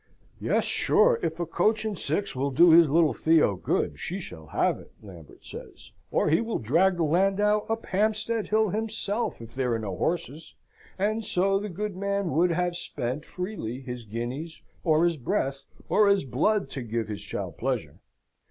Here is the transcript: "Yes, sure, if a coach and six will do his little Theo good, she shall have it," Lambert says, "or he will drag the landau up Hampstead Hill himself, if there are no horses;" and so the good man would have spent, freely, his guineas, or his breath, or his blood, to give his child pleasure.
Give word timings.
"Yes, 0.39 0.63
sure, 0.63 1.19
if 1.21 1.39
a 1.39 1.45
coach 1.45 1.85
and 1.85 1.95
six 1.95 2.35
will 2.35 2.49
do 2.49 2.71
his 2.71 2.89
little 2.89 3.13
Theo 3.13 3.55
good, 3.55 3.99
she 3.99 4.19
shall 4.19 4.47
have 4.47 4.79
it," 4.79 4.91
Lambert 5.03 5.45
says, 5.45 5.91
"or 6.09 6.27
he 6.27 6.41
will 6.41 6.57
drag 6.57 6.97
the 6.97 7.03
landau 7.03 7.67
up 7.69 7.85
Hampstead 7.85 8.47
Hill 8.47 8.69
himself, 8.69 9.39
if 9.39 9.53
there 9.53 9.73
are 9.75 9.77
no 9.77 9.95
horses;" 9.95 10.55
and 10.97 11.23
so 11.23 11.59
the 11.59 11.69
good 11.69 11.95
man 11.95 12.31
would 12.31 12.49
have 12.49 12.75
spent, 12.75 13.25
freely, 13.27 13.79
his 13.79 14.03
guineas, 14.03 14.59
or 14.83 15.05
his 15.05 15.17
breath, 15.17 15.59
or 15.87 16.07
his 16.09 16.25
blood, 16.25 16.71
to 16.71 16.81
give 16.81 17.07
his 17.07 17.21
child 17.21 17.59
pleasure. 17.59 17.99